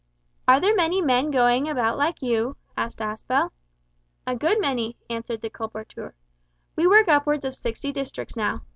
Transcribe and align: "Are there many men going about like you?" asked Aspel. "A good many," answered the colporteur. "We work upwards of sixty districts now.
"Are 0.47 0.59
there 0.59 0.73
many 0.73 0.99
men 0.99 1.29
going 1.29 1.69
about 1.69 1.95
like 1.95 2.23
you?" 2.23 2.57
asked 2.75 2.97
Aspel. 3.01 3.51
"A 4.25 4.35
good 4.35 4.59
many," 4.59 4.97
answered 5.11 5.41
the 5.41 5.49
colporteur. 5.51 6.13
"We 6.75 6.87
work 6.87 7.07
upwards 7.07 7.45
of 7.45 7.53
sixty 7.53 7.91
districts 7.91 8.35
now. 8.35 8.63